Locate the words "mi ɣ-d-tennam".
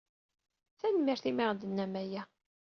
1.31-1.93